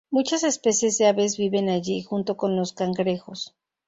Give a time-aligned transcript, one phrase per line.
[0.09, 3.53] Muchas especies de aves viven allí, junto con los cangrejos.